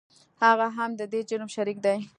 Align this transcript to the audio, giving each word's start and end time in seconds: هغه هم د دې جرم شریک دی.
هغه 0.43 0.67
هم 0.77 0.91
د 0.99 1.01
دې 1.11 1.19
جرم 1.29 1.49
شریک 1.55 1.77
دی. 1.85 1.97